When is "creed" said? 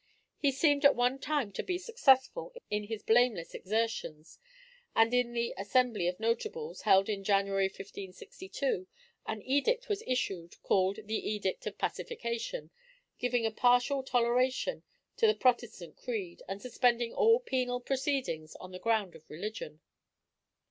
15.97-16.41